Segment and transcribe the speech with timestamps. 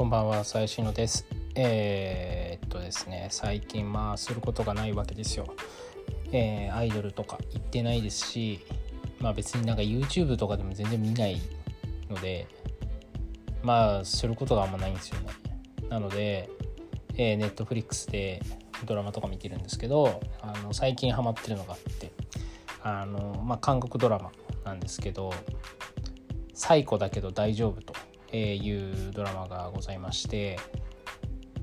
[0.00, 1.26] こんばんは、最新のです。
[1.54, 5.54] えー、っとですね、最近まあすることがないわけですよ。
[6.32, 8.60] えー、アイドルとか行ってないですし、
[9.18, 11.38] まあ別になんか YouTube とかでも全然見ない
[12.08, 12.46] ので、
[13.62, 15.26] まあすることがあんまないんですよね。
[15.90, 16.48] なので、
[17.18, 18.40] えー、Netflix で
[18.86, 22.10] ドラマとか見てるんですけど、あの最近ハマってるのがあって、
[22.82, 24.32] あのまあ韓国ドラマ
[24.64, 25.30] なんですけど、
[26.54, 27.92] 最古だけど大丈夫と。
[28.32, 30.58] えいうドラマがございまして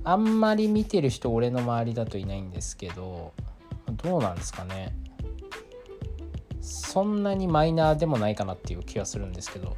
[0.04, 3.34] あんまり見てる人俺の周りだといないんですけど
[4.04, 4.94] どうなんですかね。
[6.62, 9.76] そんなにマイナーでもないかなっていう気はするんですけど。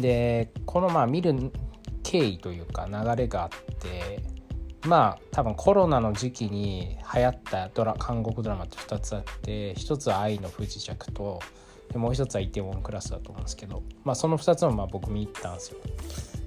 [0.00, 1.34] でこのまあ見る
[2.02, 4.22] 経緯というか流れがあって
[4.86, 11.40] まあ多分コロナの時期に流行ったドラ韓国ドラマって2つあって1つは「愛の不時着」と
[11.92, 15.78] でもう一つはイテウォンクラスだと思うんですけど、まあ、その2つもまあ僕見たんですよ。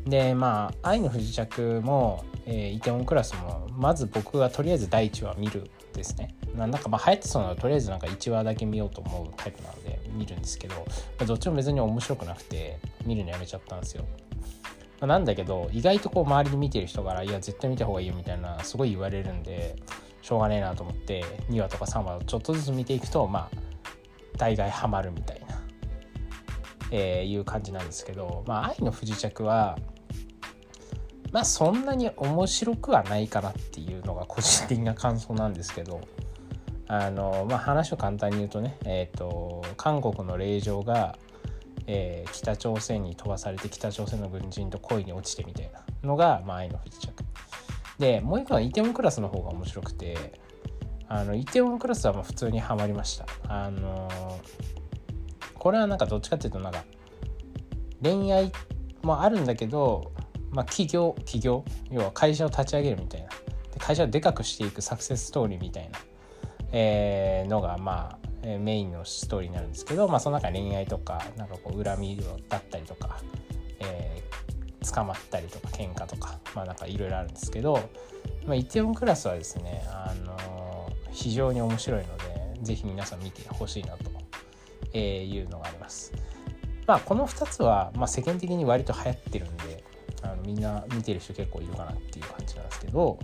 [0.06, 6.36] でまあ「愛の不時着も」えー、イテウォンクラスもまず僕がとりあえず第1話見るですね。
[6.56, 10.84] なんかまあ流行ってそうなのとりあえずなんか1話だけ見ようと思うタイプなので見るんですけど、ま
[11.22, 14.06] あ、どっちも別に面白くなくて見るのやめちゃったんですよ。
[15.02, 19.76] なんだけど意外とこう周りに見てる人から「いや絶対見た方がいいよ」みたいなすごい言われるんで
[20.22, 23.69] しょうがねえなと思って2話とか3話をちょっとずつ見ていくとまあ
[24.40, 25.62] 大概ハマるみたいな、
[26.92, 29.78] えー、いう感じなんですけど、まあ、愛の不時着は
[31.32, 36.02] まあそんなに面白くはないかなっていうのが個人的な感想なんですけど
[36.88, 41.18] あの、まあ、話を簡単に言うとね、えーと、韓国の令状が、
[41.86, 47.24] えー、北朝鮮に飛ばされて北朝鮮の軍人と恋に落ちてみたいなのが、まあ、愛の不時着。
[48.00, 50.40] でもう一個はイテウォンクラスの方が面白くて
[51.10, 53.26] あのイテウォンクラスはもう普通にはまりました。
[53.48, 54.08] あの
[55.56, 56.86] これはなんかどっちかっていうとなんか
[58.02, 58.52] 恋愛
[59.02, 60.14] もあるんだけど、
[60.52, 63.30] まあ、企業企業要は会社を立ち上げるみたいな。
[63.74, 66.00] で会社をでかくしていくサクセスストーリーみたいな、
[66.72, 73.20] えー、のがまあメインのストーリーになるんですけど、まあ、その中恋愛とかなんかこう恨みだったりとか、
[73.80, 77.90] えー、捕まったりとか喧嘩とかまあなんかいろいろあるんですけど、
[78.46, 80.59] まあ、イテウォンクラスはですねあの
[81.20, 86.14] 非常に面白いので是非皆さん見てほしいなというのがあります。
[86.88, 89.84] まあこの2つは、まあ、世間的に割と流行ってるんで
[90.24, 93.20] あのみんな見てる人結構いるかなっていう感じなんですけど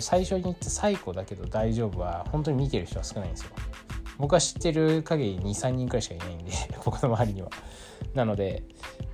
[0.00, 3.50] 最初に言った「最古だけど大丈夫」は本当に見てる人は少ないんですよ。
[4.18, 6.50] 僕は知ってる限り23人くらいしかいないんで
[6.84, 7.50] 僕の周りには。
[8.14, 8.64] なので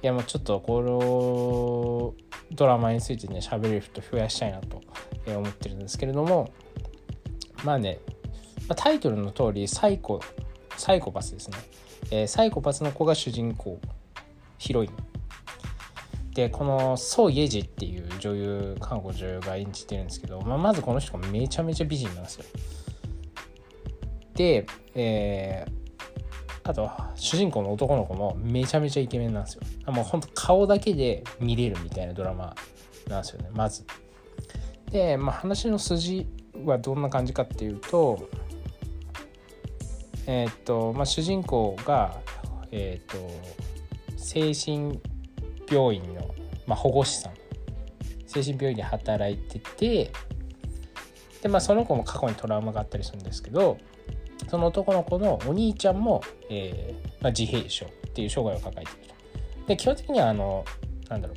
[0.02, 2.14] いやもうちょっとこの
[2.52, 4.80] ドラマについてね喋れる人増やしたいなと
[5.26, 6.50] 思ってるんですけれども
[7.64, 7.98] まあね、
[8.76, 10.20] タイトルの通りサイコ
[10.76, 11.56] サイコパスですね、
[12.10, 13.80] えー、サイコパスの子が主人公
[14.58, 14.90] ヒロイン。
[16.34, 22.44] でこのソ・イェジっていう女優韓国女優が演じてるんですけど、まあ、まずこの人がめちゃめちゃ美人なんですよ。
[24.34, 24.66] で、
[24.96, 29.92] えー、あと主人公の男の子もめちゃめちゃイケメンなんですよ。
[29.92, 32.56] もうほんと顔だけで見れるみたいなドラマ
[33.06, 33.84] なんですよねまず。
[34.90, 36.26] で、まあ、話の筋
[36.70, 38.28] はどんな感じかっていうと
[40.26, 42.18] えっ、とまあ主人公が
[42.70, 43.16] えっ、と
[44.16, 45.00] 精神
[45.70, 46.34] 病院の、
[46.66, 47.32] まあ、保護士さん
[48.26, 50.10] 精神病院で働いてて
[51.42, 53.78] でまあその子も過去にトラウマがあったりするんですけど
[54.48, 59.14] その男の子のお兄ちゃんも、えーまあ、自閉症っていう障害を抱えていると。
[59.68, 60.64] で基本的にはあの
[61.08, 61.36] なんだろう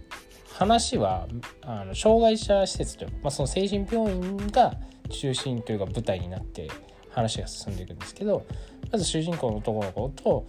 [0.54, 1.28] 話は
[1.62, 4.74] あの障害者施設というか、まあ、その精神病院が
[5.08, 6.70] 中心というか舞台になって
[7.12, 8.46] 話が進んでいくんですけど
[8.92, 10.46] まず主人公の男の子と、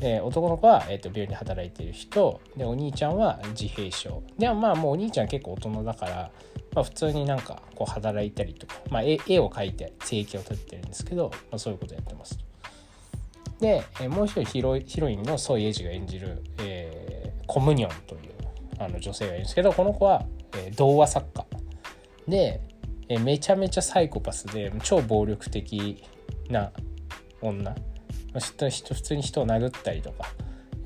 [0.00, 4.22] えー、男の子は、えーと、病院で働いている人でお兄ちゃんは自閉症。
[4.38, 6.30] でもまあもうお兄ちゃん結構大人だから、
[6.74, 12.38] まあ、普通になんかこう働いたりとか、まあ、絵絵を描いて生計を立ててるんですけど、まあ、そういうことやってます。
[13.60, 18.20] で、えー、もう一人ヒロヒロインのソイ・エジが演じる、えー、コムニョンという
[18.78, 20.24] あの女性がいるんですけどこの子は、
[20.56, 21.46] えー、童話作家。
[22.26, 22.60] で、
[23.12, 26.02] えめちゃめちゃサイコパスで超暴力的
[26.48, 26.72] な
[27.42, 27.74] 女
[28.32, 30.24] 普通に人を殴ったりとか、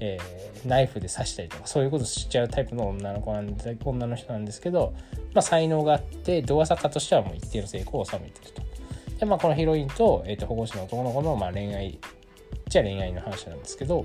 [0.00, 4.92] えー、ナイフで刺したりとかそういうことしちゃうタイプの女の子なんで女の人なんですけど、
[5.34, 8.62] まあ、才能があって童話作家としてはもう一定の成功を収めてると。
[9.20, 11.98] でまあ、このヒロインと,、えー、と保護士の男の子のまあ恋愛
[12.68, 14.04] じゃ恋愛の話なんですけど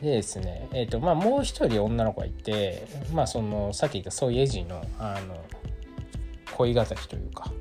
[0.00, 5.36] でですね、えーとまあ、もう一人女の子がいて、まあ、そのさっき言ったソイエジのあの
[6.64, 7.52] 恋敵というか、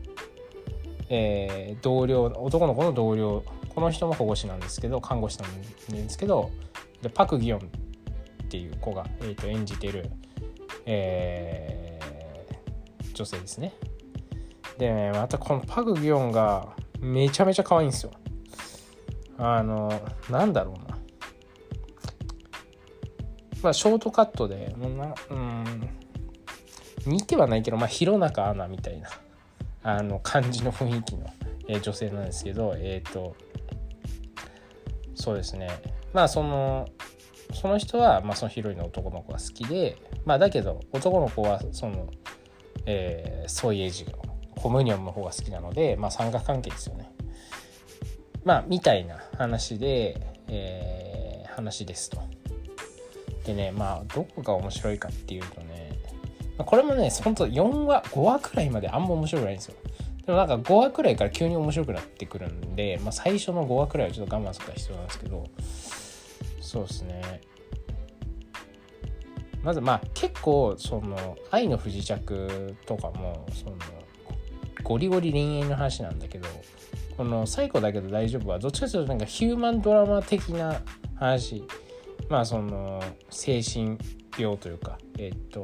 [1.10, 6.52] えー、同僚男の子の同僚この人も保護士なんですけど看護師なんですけど
[7.02, 7.64] でパク・ギヨンっ
[8.50, 10.10] ていう子が、えー、と演じてる、
[10.86, 13.74] えー、女性ですね。
[14.78, 16.70] でまたこのパグ・ギョンが
[17.00, 18.12] めちゃめちゃ可愛いんですよ。
[19.38, 20.98] あのなんだろうな。
[23.62, 25.99] まあショートカットでもうなうん
[27.10, 29.10] 似てはないけどまあ弘中アナみたいな
[29.84, 31.28] あの感じの雰囲気の、
[31.68, 33.36] えー、女性なんですけどえっ、ー、と
[35.16, 35.70] そうですね
[36.14, 36.88] まあその
[37.54, 42.08] その人は、まあ、そのヒロインの男の子が好きで、まあ、だけど男の子はその、
[42.86, 44.12] えー、ソイエジの
[44.56, 47.12] コムニョンの方が好きなので、まあ、三角関係ですよね。
[48.44, 52.22] まあみたいな話で、えー、話ですと。
[53.46, 55.79] でねまあどこが面白いかっていうとね
[56.66, 59.76] これもねほんと4話5話くらいまであんま面白くないんですよ。
[60.26, 65.44] でもなんか5話くらいから急に面白くなってくるんで、まあ、最初の5話くらいはちょっと我慢するか必要なんですけど。
[66.62, 67.42] そうですね。
[69.64, 73.76] まずまあ結構その「愛の不時着」とかもその
[74.84, 76.48] ゴリゴリ恋愛の話なんだけど
[77.18, 80.82] この「最後だけど大丈夫」はどっちかというとなんかヒューマンドラマ的な
[81.16, 81.64] 話。
[82.30, 83.02] まあその
[83.32, 83.98] 精神
[84.38, 85.64] 病というかえっと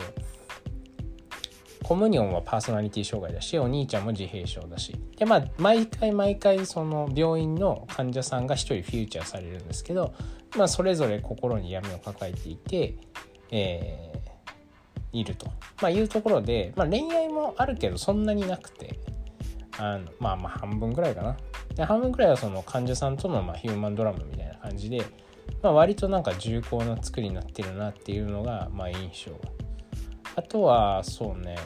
[1.86, 5.00] コムニョンはパーソナリティ障害だしお兄ちゃんも自閉症だし。
[5.18, 10.16] でまあ毎回毎回その病院の患者さんが1人フューチャーされるんですけど、
[10.58, 12.96] まあ、それぞれ心に闇を抱えていて、
[13.52, 15.46] えー、いると、
[15.80, 19.00] まあ、いうところで、まあ、恋愛もあるけどそんなになくて
[19.78, 21.38] あのまあまあ半分ぐらいかな。
[21.76, 25.06] で半分ぐらいはその患者さんとのまあヒューマンドラマみたいな感じで、
[25.62, 29.55] まあ、割となんか重厚な作りになってるなっていうのがまあ印象。
[30.36, 31.58] あとはそうね、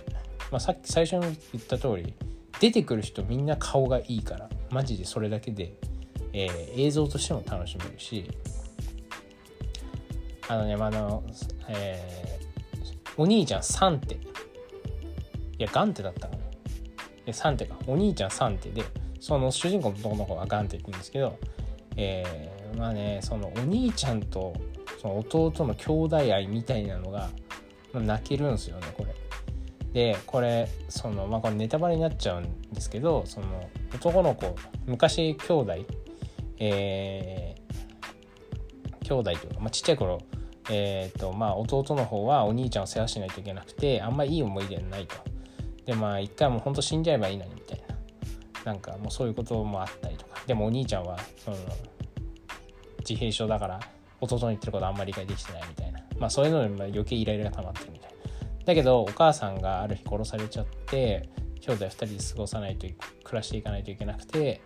[0.51, 2.13] まあ、さっき最初に言った通り
[2.59, 5.73] 出てくる人みんな顔がいいからマジでそれだけで、
[6.33, 8.29] えー、映像としても楽しめるし
[10.47, 11.23] あのねまあの、
[11.67, 14.15] えー、お兄ちゃんサンテ。
[14.15, 16.35] いやガンテだったか
[17.27, 17.33] な。
[17.33, 17.75] サンテか。
[17.85, 18.83] お兄ちゃんサンテで
[19.19, 21.37] その主人公の男の子はガンテって言うんですけど、
[21.97, 24.55] えー、まあねそのお兄ちゃんと
[25.01, 27.29] その弟の兄弟愛みたいなのが
[27.93, 29.13] 泣けるんですよねこれ。
[29.93, 34.55] でこれそのまあこれネタバレになっちゃうんですけどその男の子
[34.85, 35.73] 昔兄弟
[36.61, 40.19] えー、兄弟というか、まあ、ちっちゃい頃
[40.71, 45.15] えーとまあ、弟の方はお兄ちゃんを世話しないといけなくてあんまりいい思い出ないと。
[45.87, 47.81] でまあ一回もうほんと死んじゃえばいいのにみたい
[48.63, 51.57] ななんかもうそういうこともあったりとかでもお兄ちゃんはその
[52.99, 53.79] 自閉症だから
[54.21, 55.88] 弟の言ってることあんまり理解できてないみたいな
[56.19, 58.11] まあそういうので余計イライラが溜まってるみたい。
[58.11, 58.19] な
[58.65, 61.29] だけどお母さんがある日殺されちゃって
[61.61, 62.87] 兄弟2人で過ごさないと
[63.23, 64.61] 暮らしていかないといけなくて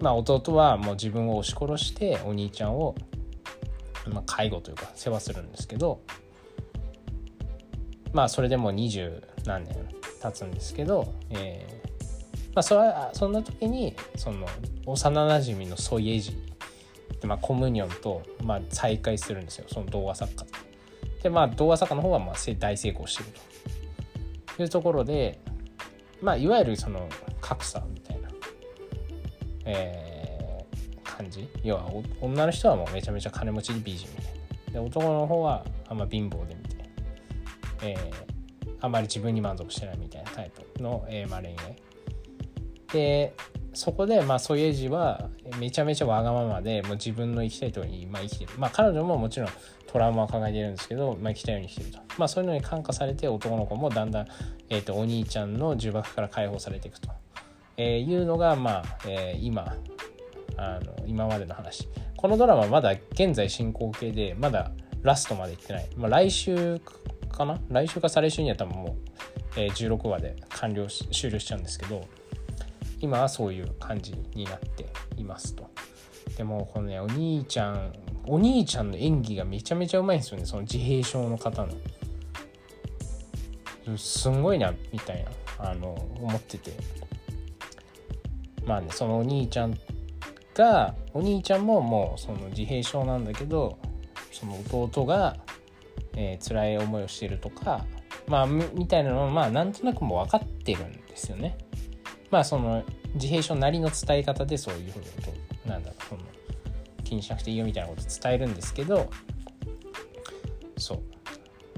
[0.00, 2.94] まあ弟はもう自分を押し殺してお兄ちゃんを、
[4.10, 6.02] まあ、介護というか世話するんですけど
[8.12, 9.74] まあそれでも二十何年
[10.22, 11.94] 経つんですけど、えー
[12.54, 12.80] まあ、そ
[13.12, 14.46] そんな時にその
[14.86, 16.36] 幼なじみのソイエジ
[17.26, 19.66] まあ、コムニョンと、まあ、再会するんですよ。
[19.68, 20.44] その動画作家
[21.22, 23.30] でまあ動画作家の方はまあ大成功してる
[24.56, 24.62] と。
[24.62, 25.40] いうところで
[26.20, 27.08] まあいわゆるその
[27.40, 28.28] 格差みたいな、
[29.64, 31.48] えー、感じ。
[31.62, 31.90] 要は
[32.20, 34.34] 女の人はもうめちゃめちゃ金持ち美人みたい
[34.66, 34.72] な。
[34.74, 36.84] で男の方はあんま貧乏でみたいな、
[37.82, 41.76] えー、あんまり自分に満足してないみたいなタイプの、えーまあ、恋愛。
[42.92, 43.34] で
[43.72, 48.52] そこでまあソイエジはめちゃめちゃわがままでもう自分の生きたいところにまあ生きてる。
[48.58, 49.48] まあ彼女ももちろん
[49.86, 51.98] トラウマを抱えているんですけど、まあ、生きたいようにしてると。
[52.18, 54.26] まあそういうのに感化されて男の子もだんだん、
[54.70, 57.10] えーと、お兄ちゃんの呪縛から解放されていくと、
[57.76, 59.76] えー、いうのがまあ、えー、今
[60.56, 61.88] あの今までの話。
[62.16, 64.70] このドラマまだ現在進行形でまだ
[65.02, 66.80] ラストまでいってない、まあ、来週
[67.30, 67.60] かな？
[67.68, 68.96] 来週か再来週には多分も
[69.56, 72.06] う、えー、16話で完了終了しちゃうんですけど
[73.04, 75.68] 今はそういう感じになっていますと。
[76.38, 77.92] でもこのねお兄ちゃん
[78.26, 81.68] お兄ちゃんの演技がめちゃめちゃうまいんですよねその自閉症の方の。
[83.98, 85.22] すんごいなみたい
[85.58, 86.72] なあの思ってて
[88.64, 89.78] まあねそのお兄ちゃん
[90.54, 93.78] がお兄ちゃんももうその自閉症なんだけど
[94.32, 95.36] その弟が、
[96.16, 97.84] えー、辛い思いをしてるとか
[98.26, 101.58] まあみたいなのはまあなんとなくもう分かってるんですよね。
[102.30, 102.82] まあその
[103.14, 105.06] 自閉症なりの伝え方でそういうふうに
[105.66, 106.20] なんだろうその
[107.04, 109.10] 気にしなくていいよみたいなこと伝えるんですけど
[110.78, 111.00] そう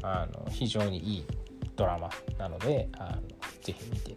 [0.02, 1.24] あの非常にいい
[1.74, 3.22] ドラマなのであの
[3.62, 4.16] ぜひ見て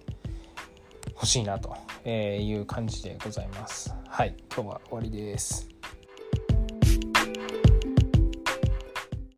[1.13, 1.75] ほしいなと
[2.07, 3.93] いう感じでございます。
[4.07, 5.68] はい今日は終わりです。